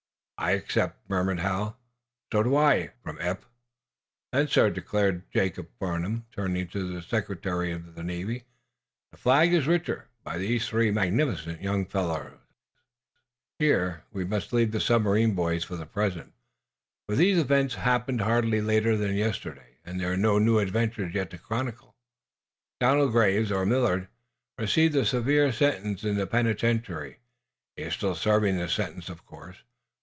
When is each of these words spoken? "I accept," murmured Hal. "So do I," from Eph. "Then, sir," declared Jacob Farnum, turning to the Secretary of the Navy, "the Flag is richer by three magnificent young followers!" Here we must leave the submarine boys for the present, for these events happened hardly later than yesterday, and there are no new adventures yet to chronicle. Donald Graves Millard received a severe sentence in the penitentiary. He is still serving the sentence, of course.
"I 0.39 0.53
accept," 0.53 1.07
murmured 1.07 1.37
Hal. 1.41 1.77
"So 2.33 2.41
do 2.41 2.55
I," 2.55 2.89
from 3.03 3.19
Eph. 3.21 3.45
"Then, 4.31 4.47
sir," 4.47 4.71
declared 4.71 5.29
Jacob 5.31 5.69
Farnum, 5.77 6.25
turning 6.31 6.67
to 6.69 6.91
the 6.91 7.03
Secretary 7.03 7.71
of 7.71 7.93
the 7.93 8.01
Navy, 8.01 8.45
"the 9.11 9.19
Flag 9.19 9.53
is 9.53 9.67
richer 9.67 10.07
by 10.23 10.43
three 10.57 10.89
magnificent 10.89 11.61
young 11.61 11.85
followers!" 11.85 12.39
Here 13.59 14.03
we 14.11 14.25
must 14.25 14.51
leave 14.51 14.71
the 14.71 14.79
submarine 14.81 15.35
boys 15.35 15.63
for 15.63 15.75
the 15.75 15.85
present, 15.85 16.33
for 17.07 17.15
these 17.15 17.37
events 17.37 17.75
happened 17.75 18.21
hardly 18.21 18.61
later 18.61 18.97
than 18.97 19.13
yesterday, 19.13 19.77
and 19.85 19.99
there 20.01 20.11
are 20.11 20.17
no 20.17 20.39
new 20.39 20.57
adventures 20.57 21.13
yet 21.13 21.29
to 21.29 21.37
chronicle. 21.37 21.95
Donald 22.79 23.11
Graves 23.11 23.51
Millard 23.51 24.07
received 24.57 24.95
a 24.95 25.05
severe 25.05 25.51
sentence 25.51 26.03
in 26.03 26.15
the 26.15 26.25
penitentiary. 26.25 27.19
He 27.75 27.83
is 27.83 27.93
still 27.93 28.15
serving 28.15 28.57
the 28.57 28.67
sentence, 28.67 29.07
of 29.07 29.23
course. 29.23 29.57